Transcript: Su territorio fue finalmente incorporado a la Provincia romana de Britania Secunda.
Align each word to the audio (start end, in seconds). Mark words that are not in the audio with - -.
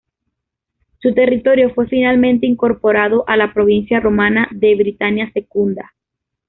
Su 0.99 1.13
territorio 1.13 1.75
fue 1.75 1.85
finalmente 1.87 2.47
incorporado 2.47 3.23
a 3.27 3.37
la 3.37 3.53
Provincia 3.53 3.99
romana 3.99 4.47
de 4.49 4.75
Britania 4.75 5.31
Secunda. 5.31 5.93